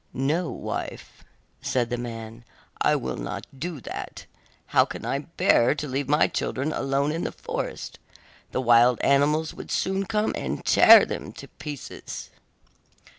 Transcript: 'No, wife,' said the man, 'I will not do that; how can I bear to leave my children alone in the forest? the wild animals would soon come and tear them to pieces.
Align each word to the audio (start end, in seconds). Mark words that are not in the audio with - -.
'No, 0.13 0.49
wife,' 0.49 1.23
said 1.61 1.91
the 1.91 1.97
man, 1.97 2.43
'I 2.81 2.95
will 2.95 3.17
not 3.17 3.45
do 3.55 3.79
that; 3.81 4.25
how 4.73 4.83
can 4.83 5.05
I 5.05 5.19
bear 5.19 5.75
to 5.75 5.87
leave 5.87 6.09
my 6.09 6.27
children 6.27 6.73
alone 6.73 7.11
in 7.11 7.23
the 7.23 7.31
forest? 7.31 7.99
the 8.51 8.61
wild 8.61 8.99
animals 9.01 9.53
would 9.53 9.69
soon 9.69 10.05
come 10.07 10.33
and 10.35 10.65
tear 10.65 11.05
them 11.05 11.31
to 11.33 11.47
pieces. 11.47 12.31